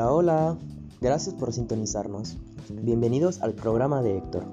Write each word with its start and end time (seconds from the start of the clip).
Hola, 0.00 0.12
hola. 0.12 0.58
Gracias 1.02 1.34
por 1.34 1.52
sintonizarnos. 1.52 2.38
Bienvenidos 2.70 3.42
al 3.42 3.52
programa 3.52 4.00
de 4.00 4.16
Héctor. 4.16 4.46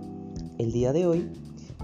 El 0.57 0.73
día 0.73 0.91
de 0.91 1.07
hoy 1.07 1.31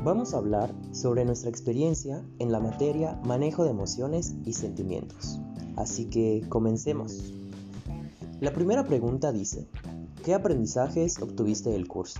vamos 0.03 0.33
a 0.33 0.39
hablar 0.39 0.73
sobre 0.91 1.23
nuestra 1.23 1.49
experiencia 1.49 2.21
en 2.39 2.51
la 2.51 2.59
materia 2.59 3.21
manejo 3.23 3.63
de 3.63 3.69
emociones 3.69 4.35
y 4.43 4.51
sentimientos. 4.51 5.39
Así 5.77 6.09
que 6.09 6.43
comencemos. 6.49 7.31
La 8.41 8.51
primera 8.51 8.83
pregunta 8.83 9.31
dice, 9.31 9.65
¿qué 10.25 10.33
aprendizajes 10.33 11.21
obtuviste 11.21 11.69
del 11.69 11.87
curso? 11.87 12.19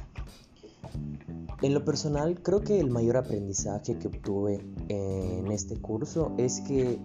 En 1.61 1.73
lo 1.73 1.83
personal, 1.83 2.41
creo 2.41 2.61
que 2.61 2.79
el 2.79 2.89
mayor 2.89 3.17
aprendizaje 3.17 3.97
que 3.97 4.07
obtuve 4.07 4.65
en 4.87 5.51
este 5.51 5.75
curso 5.75 6.31
es 6.37 6.61
que 6.61 6.99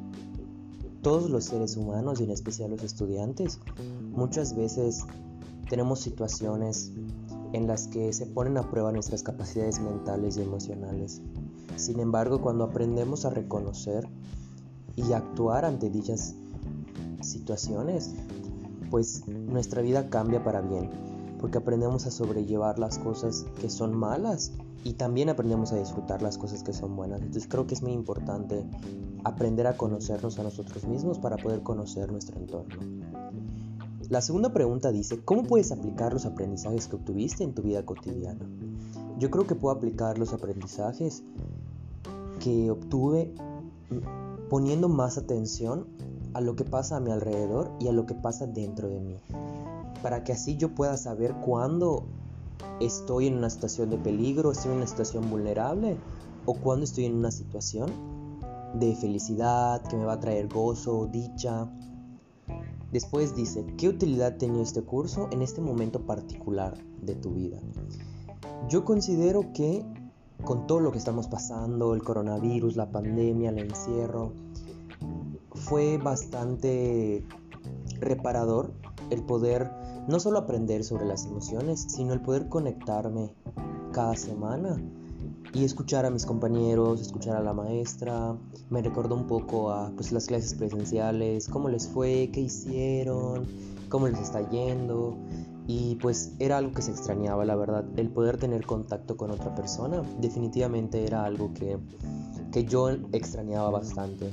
todos 1.02 1.30
los 1.30 1.44
seres 1.44 1.76
humanos 1.76 2.20
y 2.20 2.24
en 2.24 2.30
especial 2.30 2.70
los 2.70 2.82
estudiantes 2.82 3.60
muchas 4.12 4.56
veces 4.56 5.04
tenemos 5.68 6.00
situaciones 6.00 6.92
en 7.52 7.66
las 7.66 7.88
que 7.88 8.12
se 8.12 8.26
ponen 8.26 8.56
a 8.56 8.70
prueba 8.70 8.92
nuestras 8.92 9.22
capacidades 9.22 9.80
mentales 9.80 10.36
y 10.36 10.42
emocionales. 10.42 11.22
Sin 11.76 12.00
embargo, 12.00 12.40
cuando 12.40 12.64
aprendemos 12.64 13.24
a 13.24 13.30
reconocer 13.30 14.08
y 14.96 15.12
actuar 15.12 15.64
ante 15.64 15.90
dichas 15.90 16.34
situaciones, 17.20 18.14
pues 18.90 19.26
nuestra 19.28 19.82
vida 19.82 20.08
cambia 20.10 20.42
para 20.42 20.60
bien 20.60 21.17
porque 21.40 21.58
aprendemos 21.58 22.06
a 22.06 22.10
sobrellevar 22.10 22.78
las 22.78 22.98
cosas 22.98 23.46
que 23.60 23.70
son 23.70 23.94
malas 23.94 24.52
y 24.84 24.94
también 24.94 25.28
aprendemos 25.28 25.72
a 25.72 25.76
disfrutar 25.76 26.22
las 26.22 26.38
cosas 26.38 26.62
que 26.62 26.72
son 26.72 26.96
buenas. 26.96 27.20
Entonces 27.20 27.48
creo 27.48 27.66
que 27.66 27.74
es 27.74 27.82
muy 27.82 27.92
importante 27.92 28.64
aprender 29.24 29.66
a 29.66 29.76
conocernos 29.76 30.38
a 30.38 30.42
nosotros 30.42 30.84
mismos 30.84 31.18
para 31.18 31.36
poder 31.36 31.62
conocer 31.62 32.10
nuestro 32.10 32.38
entorno. 32.38 32.76
La 34.08 34.20
segunda 34.20 34.52
pregunta 34.52 34.90
dice, 34.90 35.20
¿cómo 35.22 35.44
puedes 35.44 35.70
aplicar 35.70 36.12
los 36.12 36.24
aprendizajes 36.24 36.88
que 36.88 36.96
obtuviste 36.96 37.44
en 37.44 37.54
tu 37.54 37.62
vida 37.62 37.84
cotidiana? 37.84 38.40
Yo 39.18 39.30
creo 39.30 39.46
que 39.46 39.54
puedo 39.54 39.74
aplicar 39.76 40.18
los 40.18 40.32
aprendizajes 40.32 41.22
que 42.40 42.70
obtuve 42.70 43.34
poniendo 44.48 44.88
más 44.88 45.18
atención 45.18 45.86
a 46.32 46.40
lo 46.40 46.56
que 46.56 46.64
pasa 46.64 46.96
a 46.96 47.00
mi 47.00 47.10
alrededor 47.10 47.70
y 47.80 47.88
a 47.88 47.92
lo 47.92 48.06
que 48.06 48.14
pasa 48.14 48.46
dentro 48.46 48.88
de 48.88 49.00
mí 49.00 49.16
para 50.02 50.24
que 50.24 50.32
así 50.32 50.56
yo 50.56 50.74
pueda 50.74 50.96
saber 50.96 51.34
cuándo 51.34 52.06
estoy 52.80 53.26
en 53.26 53.36
una 53.36 53.50
situación 53.50 53.90
de 53.90 53.98
peligro, 53.98 54.52
estoy 54.52 54.72
en 54.72 54.78
una 54.78 54.86
situación 54.86 55.30
vulnerable 55.30 55.96
o 56.46 56.54
cuándo 56.54 56.84
estoy 56.84 57.04
en 57.04 57.14
una 57.14 57.30
situación 57.30 57.90
de 58.74 58.94
felicidad 58.94 59.82
que 59.82 59.96
me 59.96 60.04
va 60.04 60.14
a 60.14 60.20
traer 60.20 60.48
gozo, 60.48 61.06
dicha. 61.06 61.70
Después 62.92 63.34
dice, 63.34 63.66
¿qué 63.76 63.88
utilidad 63.88 64.36
tenía 64.36 64.62
este 64.62 64.82
curso 64.82 65.28
en 65.30 65.42
este 65.42 65.60
momento 65.60 66.06
particular 66.06 66.74
de 67.02 67.14
tu 67.14 67.34
vida? 67.34 67.60
Yo 68.68 68.84
considero 68.84 69.52
que 69.52 69.84
con 70.44 70.66
todo 70.66 70.80
lo 70.80 70.92
que 70.92 70.98
estamos 70.98 71.28
pasando, 71.28 71.94
el 71.94 72.02
coronavirus, 72.02 72.76
la 72.76 72.90
pandemia, 72.90 73.50
el 73.50 73.58
encierro, 73.58 74.32
fue 75.52 75.98
bastante 75.98 77.24
reparador 78.00 78.72
el 79.10 79.22
poder 79.24 79.70
no 80.08 80.18
solo 80.18 80.38
aprender 80.38 80.82
sobre 80.84 81.04
las 81.04 81.26
emociones, 81.26 81.86
sino 81.88 82.14
el 82.14 82.20
poder 82.20 82.48
conectarme 82.48 83.30
cada 83.92 84.16
semana 84.16 84.80
y 85.52 85.64
escuchar 85.64 86.06
a 86.06 86.10
mis 86.10 86.24
compañeros, 86.24 87.00
escuchar 87.02 87.36
a 87.36 87.42
la 87.42 87.52
maestra. 87.52 88.34
Me 88.70 88.80
recordó 88.82 89.14
un 89.14 89.26
poco 89.26 89.70
a 89.70 89.90
pues, 89.94 90.10
las 90.12 90.26
clases 90.26 90.54
presenciales, 90.54 91.46
cómo 91.48 91.68
les 91.68 91.86
fue, 91.86 92.30
qué 92.32 92.40
hicieron, 92.40 93.46
cómo 93.90 94.08
les 94.08 94.18
está 94.18 94.48
yendo. 94.48 95.16
Y 95.66 95.96
pues 95.96 96.32
era 96.38 96.56
algo 96.56 96.72
que 96.72 96.80
se 96.80 96.90
extrañaba, 96.90 97.44
la 97.44 97.54
verdad. 97.54 97.84
El 97.96 98.08
poder 98.08 98.38
tener 98.38 98.64
contacto 98.64 99.18
con 99.18 99.30
otra 99.30 99.54
persona 99.54 100.02
definitivamente 100.18 101.04
era 101.04 101.24
algo 101.24 101.52
que, 101.52 101.76
que 102.50 102.64
yo 102.64 102.88
extrañaba 102.88 103.68
bastante. 103.68 104.32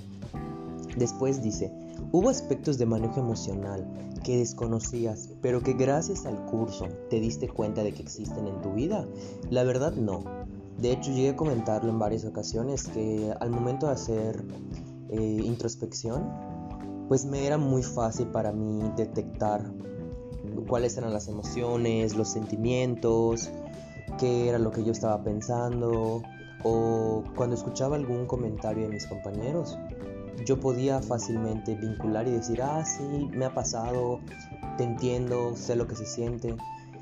Después 0.98 1.42
dice, 1.42 1.72
hubo 2.12 2.30
aspectos 2.30 2.78
de 2.78 2.86
manejo 2.86 3.20
emocional 3.20 3.86
que 4.24 4.38
desconocías, 4.38 5.30
pero 5.42 5.62
que 5.62 5.74
gracias 5.74 6.26
al 6.26 6.46
curso 6.46 6.88
te 7.10 7.20
diste 7.20 7.48
cuenta 7.48 7.84
de 7.84 7.94
que 7.94 8.02
existen 8.02 8.48
en 8.48 8.62
tu 8.62 8.74
vida? 8.74 9.06
La 9.50 9.64
verdad 9.64 9.94
no. 9.94 10.24
De 10.80 10.92
hecho, 10.92 11.12
llegué 11.12 11.30
a 11.30 11.36
comentarlo 11.36 11.90
en 11.90 12.00
varias 12.00 12.26
ocasiones 12.26 12.88
que 12.88 13.34
al 13.40 13.50
momento 13.50 13.88
de 13.88 13.94
hacer 13.94 14.44
eh, 15.10 15.42
introspección, 15.44 16.24
pues 17.08 17.26
me 17.26 17.46
era 17.46 17.58
muy 17.58 17.84
fácil 17.84 18.28
para 18.28 18.52
mí 18.52 18.82
detectar 18.98 19.64
cuáles 20.68 20.98
eran 20.98 21.14
las 21.14 21.28
emociones, 21.28 22.16
los 22.16 22.30
sentimientos, 22.30 23.52
qué 24.18 24.50
era 24.50 24.60
lo 24.60 24.72
que 24.72 24.84
yo 24.84 24.92
estaba 24.92 25.24
pensando, 25.24 26.24
o 26.64 27.24
cuando 27.36 27.56
escuchaba 27.56 27.96
algún 27.96 28.26
comentario 28.26 28.84
de 28.84 28.90
mis 28.90 29.06
compañeros, 29.06 29.78
yo 30.46 30.60
podía 30.60 31.02
fácilmente 31.02 31.76
vincular 31.76 32.28
y 32.28 32.32
decir, 32.32 32.62
ah, 32.62 32.84
sí, 32.86 33.30
me 33.32 33.46
ha 33.46 33.54
pasado, 33.54 34.20
te 34.78 34.84
entiendo, 34.84 35.56
sé 35.56 35.76
lo 35.76 35.88
que 35.88 35.96
se 35.96 36.06
siente. 36.06 36.56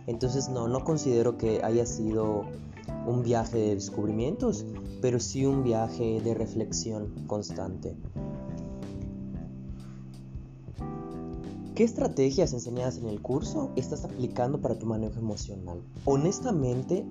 Entonces 0.07 0.49
no, 0.49 0.67
no 0.67 0.83
considero 0.83 1.37
que 1.37 1.61
haya 1.63 1.85
sido 1.85 2.45
un 3.07 3.23
viaje 3.23 3.57
de 3.57 3.75
descubrimientos, 3.75 4.65
pero 5.01 5.19
sí 5.19 5.45
un 5.45 5.63
viaje 5.63 6.21
de 6.21 6.33
reflexión 6.33 7.13
constante. 7.27 7.95
¿Qué 11.75 11.83
estrategias 11.83 12.53
enseñadas 12.53 12.97
en 12.99 13.07
el 13.07 13.19
curso 13.19 13.71
estás 13.75 14.05
aplicando 14.05 14.61
para 14.61 14.77
tu 14.77 14.85
manejo 14.85 15.19
emocional? 15.19 15.81
Honestamente, 16.05 17.03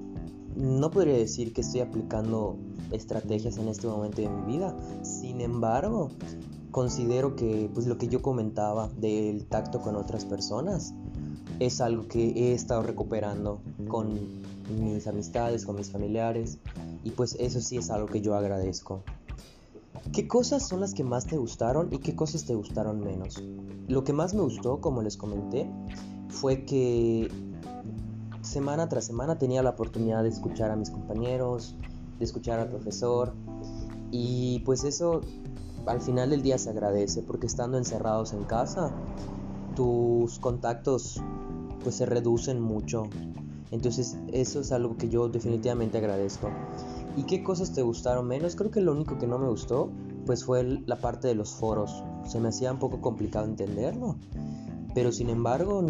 no 0.56 0.90
podría 0.90 1.14
decir 1.14 1.52
que 1.52 1.62
estoy 1.62 1.80
aplicando 1.80 2.56
estrategias 2.90 3.56
en 3.58 3.68
este 3.68 3.86
momento 3.86 4.20
de 4.20 4.28
mi 4.28 4.52
vida. 4.52 4.76
Sin 5.02 5.40
embargo, 5.40 6.10
considero 6.70 7.36
que 7.36 7.70
pues 7.72 7.86
lo 7.86 7.98
que 7.98 8.08
yo 8.08 8.22
comentaba 8.22 8.88
del 8.96 9.46
tacto 9.46 9.80
con 9.80 9.96
otras 9.96 10.24
personas 10.24 10.94
es 11.60 11.80
algo 11.80 12.08
que 12.08 12.30
he 12.30 12.52
estado 12.52 12.82
recuperando 12.82 13.60
con 13.88 14.18
mis 14.80 15.06
amistades, 15.06 15.66
con 15.66 15.76
mis 15.76 15.90
familiares 15.90 16.58
y 17.04 17.10
pues 17.10 17.36
eso 17.38 17.60
sí 17.60 17.76
es 17.76 17.90
algo 17.90 18.06
que 18.06 18.20
yo 18.20 18.34
agradezco. 18.34 19.02
¿Qué 20.12 20.26
cosas 20.26 20.66
son 20.66 20.80
las 20.80 20.94
que 20.94 21.04
más 21.04 21.26
te 21.26 21.36
gustaron 21.36 21.88
y 21.92 21.98
qué 21.98 22.14
cosas 22.16 22.44
te 22.44 22.54
gustaron 22.54 23.00
menos? 23.00 23.42
Lo 23.88 24.04
que 24.04 24.12
más 24.12 24.34
me 24.34 24.42
gustó, 24.42 24.80
como 24.80 25.02
les 25.02 25.16
comenté, 25.16 25.70
fue 26.28 26.64
que 26.64 27.30
semana 28.42 28.88
tras 28.88 29.04
semana 29.04 29.38
tenía 29.38 29.62
la 29.62 29.70
oportunidad 29.70 30.22
de 30.22 30.28
escuchar 30.28 30.70
a 30.70 30.76
mis 30.76 30.90
compañeros, 30.90 31.76
de 32.18 32.24
escuchar 32.24 32.58
al 32.58 32.68
profesor 32.68 33.32
y 34.10 34.60
pues 34.60 34.84
eso 34.84 35.22
al 35.86 36.00
final 36.00 36.30
del 36.30 36.42
día 36.42 36.58
se 36.58 36.70
agradece 36.70 37.22
porque 37.22 37.46
estando 37.46 37.78
encerrados 37.78 38.32
en 38.32 38.44
casa 38.44 38.92
tus 39.74 40.38
contactos 40.38 41.20
pues 41.82 41.96
se 41.96 42.06
reducen 42.06 42.60
mucho. 42.60 43.04
Entonces 43.70 44.18
eso 44.32 44.60
es 44.60 44.70
algo 44.70 44.96
que 44.96 45.08
yo 45.08 45.28
definitivamente 45.28 45.98
agradezco. 45.98 46.50
¿Y 47.16 47.24
qué 47.24 47.42
cosas 47.42 47.72
te 47.72 47.82
gustaron 47.82 48.26
menos? 48.26 48.54
Creo 48.54 48.70
que 48.70 48.80
lo 48.80 48.92
único 48.92 49.18
que 49.18 49.26
no 49.26 49.38
me 49.38 49.48
gustó 49.48 49.90
pues 50.26 50.44
fue 50.44 50.62
la 50.86 50.98
parte 50.98 51.28
de 51.28 51.34
los 51.34 51.50
foros. 51.50 52.04
Se 52.26 52.38
me 52.38 52.48
hacía 52.48 52.72
un 52.72 52.78
poco 52.78 53.00
complicado 53.00 53.46
entenderlo. 53.46 54.16
Pero 54.94 55.10
sin 55.10 55.30
embargo 55.30 55.84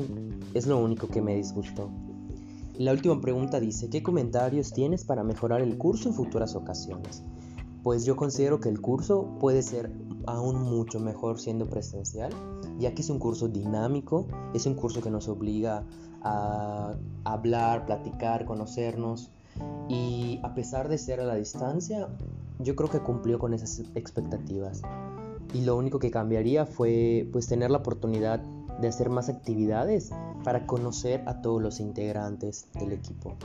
es 0.54 0.66
lo 0.66 0.78
único 0.78 1.08
que 1.08 1.20
me 1.20 1.34
disgustó. 1.34 1.90
La 2.78 2.92
última 2.92 3.20
pregunta 3.20 3.60
dice, 3.60 3.90
¿qué 3.90 4.02
comentarios 4.02 4.72
tienes 4.72 5.04
para 5.04 5.22
mejorar 5.22 5.60
el 5.60 5.76
curso 5.76 6.08
en 6.08 6.14
futuras 6.14 6.54
ocasiones? 6.54 7.22
Pues 7.82 8.06
yo 8.06 8.16
considero 8.16 8.60
que 8.60 8.70
el 8.70 8.80
curso 8.80 9.36
puede 9.40 9.62
ser 9.62 9.92
aún 10.26 10.62
mucho 10.62 10.98
mejor 10.98 11.38
siendo 11.38 11.68
presencial, 11.68 12.32
ya 12.78 12.94
que 12.94 13.02
es 13.02 13.10
un 13.10 13.18
curso 13.18 13.48
dinámico, 13.48 14.26
es 14.54 14.64
un 14.64 14.74
curso 14.74 15.02
que 15.02 15.10
nos 15.10 15.28
obliga 15.28 15.84
a 16.22 16.96
hablar, 17.24 17.84
platicar, 17.84 18.46
conocernos 18.46 19.30
y 19.90 20.40
a 20.42 20.54
pesar 20.54 20.88
de 20.88 20.96
ser 20.96 21.20
a 21.20 21.24
la 21.24 21.34
distancia, 21.34 22.08
yo 22.58 22.74
creo 22.74 22.88
que 22.88 23.00
cumplió 23.00 23.38
con 23.38 23.52
esas 23.52 23.80
expectativas. 23.94 24.80
Y 25.52 25.60
lo 25.60 25.76
único 25.76 25.98
que 25.98 26.10
cambiaría 26.10 26.64
fue 26.64 27.28
pues 27.32 27.48
tener 27.48 27.70
la 27.70 27.78
oportunidad 27.78 28.42
de 28.80 28.88
hacer 28.88 29.10
más 29.10 29.28
actividades 29.28 30.10
para 30.44 30.66
conocer 30.66 31.22
a 31.26 31.40
todos 31.40 31.62
los 31.62 31.80
integrantes 31.80 32.68
del 32.78 32.92
equipo. 32.92 33.36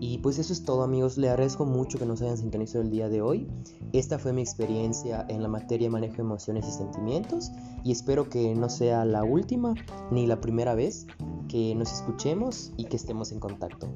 Y 0.00 0.18
pues 0.18 0.38
eso 0.38 0.52
es 0.52 0.64
todo 0.64 0.82
amigos, 0.82 1.16
le 1.16 1.30
agradezco 1.30 1.64
mucho 1.64 1.98
que 1.98 2.06
nos 2.06 2.20
hayan 2.22 2.36
sintonizado 2.36 2.82
el 2.82 2.90
día 2.90 3.08
de 3.08 3.22
hoy. 3.22 3.48
Esta 3.92 4.18
fue 4.18 4.32
mi 4.32 4.42
experiencia 4.42 5.24
en 5.28 5.42
la 5.42 5.48
materia 5.48 5.86
de 5.86 5.92
manejo 5.92 6.16
de 6.16 6.22
emociones 6.22 6.66
y 6.68 6.72
sentimientos 6.72 7.52
y 7.84 7.92
espero 7.92 8.28
que 8.28 8.54
no 8.54 8.68
sea 8.68 9.04
la 9.04 9.24
última 9.24 9.74
ni 10.10 10.26
la 10.26 10.40
primera 10.40 10.74
vez 10.74 11.06
que 11.48 11.74
nos 11.74 11.92
escuchemos 11.92 12.72
y 12.76 12.84
que 12.84 12.96
estemos 12.96 13.32
en 13.32 13.40
contacto. 13.40 13.88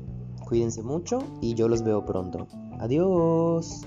Cuídense 0.47 0.83
mucho 0.83 1.19
y 1.41 1.55
yo 1.55 1.69
los 1.69 1.83
veo 1.83 2.07
pronto. 2.07 2.47
Adiós. 2.79 3.83